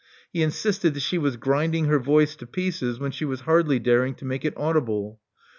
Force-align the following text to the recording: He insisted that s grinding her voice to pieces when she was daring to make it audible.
He 0.33 0.41
insisted 0.41 0.95
that 0.95 1.13
s 1.13 1.35
grinding 1.35 1.85
her 1.85 1.99
voice 1.99 2.35
to 2.37 2.47
pieces 2.47 2.97
when 2.99 3.11
she 3.11 3.23
was 3.23 3.43
daring 3.83 4.15
to 4.15 4.25
make 4.25 4.43
it 4.43 4.55
audible. 4.57 5.19